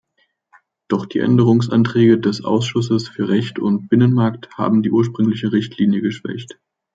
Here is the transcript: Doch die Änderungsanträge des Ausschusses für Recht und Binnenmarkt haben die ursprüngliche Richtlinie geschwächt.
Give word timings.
Doch 0.87 1.05
die 1.05 1.19
Änderungsanträge 1.19 2.19
des 2.19 2.43
Ausschusses 2.43 3.07
für 3.07 3.29
Recht 3.29 3.59
und 3.59 3.87
Binnenmarkt 3.87 4.51
haben 4.57 4.81
die 4.81 4.89
ursprüngliche 4.89 5.51
Richtlinie 5.51 6.01
geschwächt. 6.01 6.57